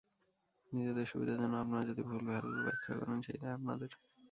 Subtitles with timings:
[0.71, 3.91] নিজেদের সুবিধার জন্য আপনারা যদি ভুল-ভাল ব্যাখ্যা করেন সেই দায় আপনাদের।